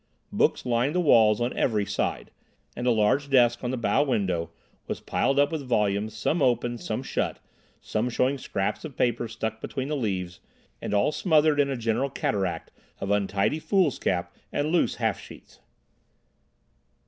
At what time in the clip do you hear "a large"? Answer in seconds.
2.87-3.29